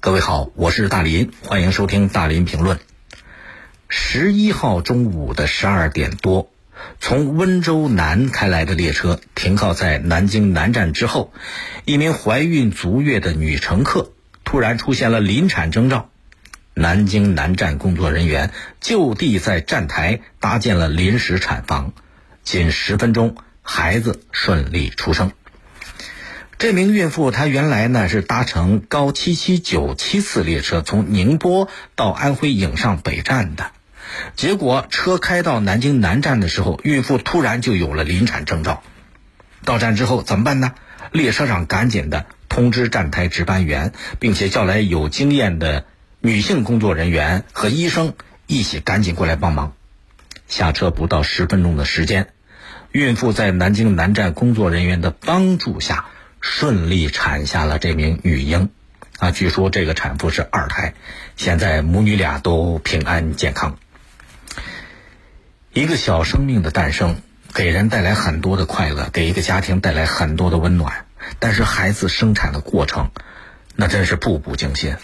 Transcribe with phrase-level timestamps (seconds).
[0.00, 2.78] 各位好，我是大林，欢迎收听大林评论。
[3.88, 6.52] 十一号中午的十二点多，
[7.00, 11.32] 从温州南开来的列车停靠在南京南站之后，
[11.84, 14.12] 一名怀孕足月的女乘客
[14.44, 16.08] 突然出现了临产征兆。
[16.74, 21.92] 南京南站工作人员就地在站台搭建了临时产房，
[22.44, 25.32] 仅十分钟，孩子顺利出生。
[26.58, 33.70] 这名孕妇她原来呢是搭乘高七七九七次列车从宁波到安徽颍上北站的，
[34.34, 38.82] 结果车开到南京南站的时候，孕妇突然就有了临产征兆。
[39.64, 40.74] 到站之后怎么办呢？
[41.12, 45.84] 列车长赶紧的通知站台值班员，并且叫来有经验的
[46.18, 48.14] 女性工作人员和医生
[48.48, 49.74] 一起赶紧过来帮忙。
[50.48, 52.30] 下车不到十分钟的时间，
[52.90, 56.06] 孕妇在南京南站工作人员的帮助下。
[56.48, 58.70] 顺利产下了这名女婴，
[59.18, 60.94] 啊，据说这个产妇是二胎，
[61.36, 63.76] 现在母女俩都平安健康。
[65.74, 67.20] 一个小生命的诞生，
[67.52, 71.04] 给人带来很多的快乐，给一个家庭带来很多的温暖。
[71.38, 73.10] 但是孩子生产的过程，
[73.76, 74.96] 那真是步步惊心。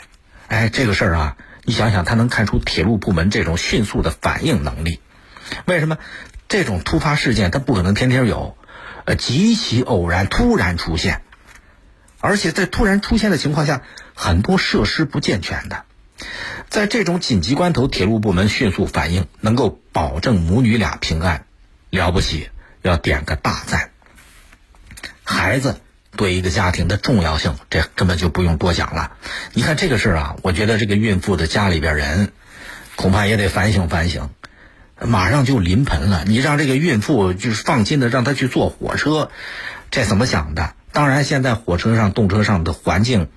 [0.49, 4.99] 哎，这个事儿啊，你想想，他能看出铁路部门这种迅速的反应能力。
[5.67, 5.99] 为什么
[6.49, 8.57] 这种突发事件它不可能天天有？
[9.05, 11.21] 呃，极其偶然，突然出现，
[12.25, 13.83] 而且在突然出现的情况下，
[14.15, 15.85] 很多设施不健全的，
[16.71, 21.45] 在这种紧急关头，铁路部门迅速反应，能够保证母女俩平安，
[21.91, 22.49] 了不起，
[22.81, 23.91] 要点个大赞。
[25.23, 25.83] 孩子
[26.17, 29.19] 对一个家庭的重要性，这根本就不用多讲了。
[29.53, 32.33] 你看这个事儿啊，我觉得这个孕妇的家里边人，
[32.97, 34.31] 恐怕也得反省反省。
[34.99, 39.31] 马上就临盆了，你让这个孕妇就是放心的让她去坐火车，
[39.91, 40.73] 这怎么想的？
[40.95, 43.29] 当然，现在火车上、动车上的环境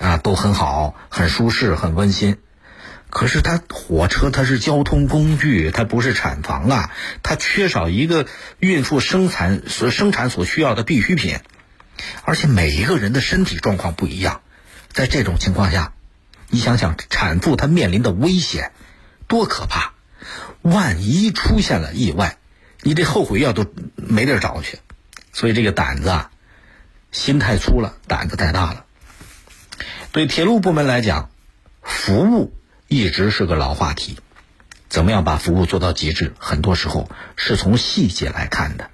[0.00, 2.38] 啊都很好，很舒适，很温馨。
[3.08, 6.90] 可是，它火车它是交通工具，它不是产房啊，
[7.22, 8.26] 它缺少一个
[8.58, 11.38] 孕妇生产所生产所需要的必需品。
[12.24, 14.40] 而且，每一个人的身体状况不一样，
[14.92, 15.92] 在这种情况下，
[16.48, 18.72] 你想想，产妇她面临的危险
[19.28, 19.92] 多可怕！
[20.62, 22.38] 万一出现了意外，
[22.82, 23.64] 你这后悔药都
[23.94, 24.80] 没地儿找去，
[25.32, 26.30] 所以这个胆子啊，
[27.14, 28.84] 心太粗了，胆子太大了。
[30.10, 31.30] 对铁路部门来讲，
[31.80, 32.52] 服务
[32.88, 34.18] 一直是个老话题，
[34.88, 38.90] 怎么样把服务做到极致，很多时候是从细节来看的。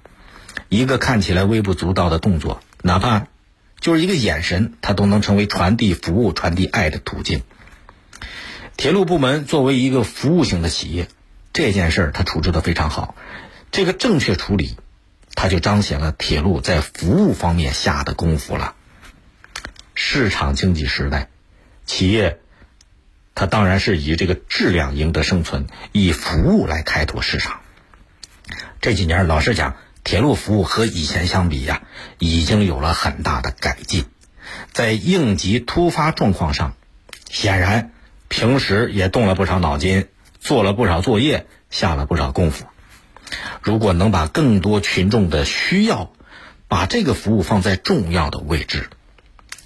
[0.69, 3.27] 一个看起来微不足道的动作，哪怕
[3.79, 7.41] 就是一个眼神，它都能成为传递服务、传递爱的途径。
[8.77, 11.09] 铁路部门作为一个服务型的企业。
[11.53, 13.15] 这件事儿他处置的非常好，
[13.71, 14.77] 这个正确处理，
[15.41, 18.75] 他就彰显了铁路在服务方面下的功夫了。
[19.95, 21.29] 市场经济时代，
[21.87, 22.37] 企业，
[23.33, 27.61] 它当然是以这个质量赢得生存，以服务来开拓市场。
[28.81, 31.81] 这几年，老实讲，铁路服务和以前相比呀，
[32.19, 34.05] 已经有了很大的改进。
[34.73, 36.75] 在应急突发状况上，
[37.31, 37.89] 显然
[38.27, 40.07] 平时也动了不少脑筋。
[40.39, 42.67] 做了不少作业，下了不少功夫。
[43.61, 46.11] 如果能把更多群众的需要，
[46.67, 48.89] 把这个服务放在重要的位置，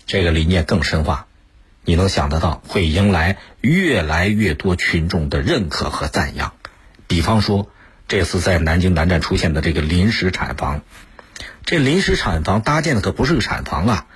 [0.06, 1.28] 这个理念更深化，
[1.84, 6.54] 你能想得到会迎来越来越多群众的认可和赞扬。
[7.08, 7.70] 比方说，
[8.08, 10.82] 这次在南京南站出现的这个临时产房，
[11.64, 14.08] 这临时产房搭建的可不是个产房啊，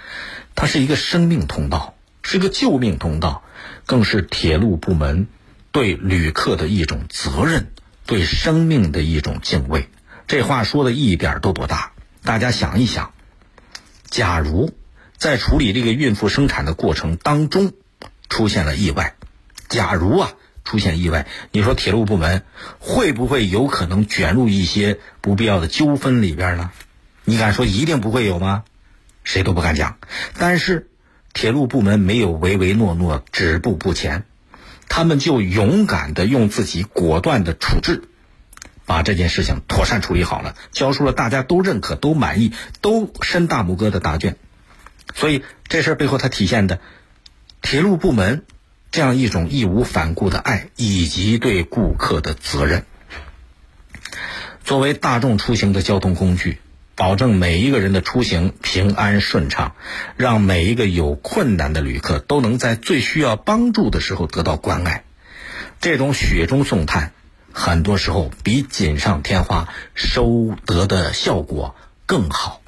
[0.56, 3.44] 它是一个生命通道，是个救命通道，
[3.86, 5.28] 更是铁路部门。
[5.72, 7.72] 对旅客的一种责任，
[8.10, 9.88] 对生命的一种敬畏，
[10.28, 11.92] 这话说的一点都不大。
[12.24, 13.14] 大家想一想，
[14.10, 14.74] 假如
[15.16, 17.72] 在处理这个孕妇生产的过程当中
[18.28, 19.14] 出现了意外，
[19.68, 20.32] 假如啊
[20.66, 22.42] 出现意外，你说铁路部门
[22.80, 26.72] 会不会有可能卷入一些不必要的纠纷里边呢？
[27.26, 28.64] 你敢说一定不会有吗？
[29.24, 30.00] 谁都不敢讲。
[30.36, 30.90] 但是
[31.32, 34.26] 铁路部门没有唯唯诺诺、止步不前。
[34.90, 38.04] 他们就勇敢的用自己果断的处置，
[38.86, 42.52] 把这件事情妥善处理好了，交出了大家都认可、都满意、
[42.82, 44.36] 都伸大拇哥的答卷。
[45.16, 46.82] 所以这事儿背后，它体现的
[47.62, 48.44] 铁路部门
[48.92, 52.86] 这样一种义无反顾的爱，以及对顾客的责任。
[54.64, 56.60] 作为大众出行的交通工具。
[57.00, 59.74] 保证每一个人的出行平安顺畅，
[60.18, 65.06] 让每一个有困难的旅客都能在最需要帮助的时候得到关爱。
[65.80, 67.14] 这种雪中送炭，
[67.54, 71.74] 很多时候比锦上添花收得的效果
[72.06, 72.60] 更好。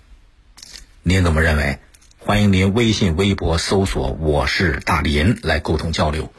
[1.03, 1.79] 您怎么认为？
[2.17, 2.41] 欢。
[2.41, 6.31] 迎您微信、微博搜索“我是大林”来沟通交流。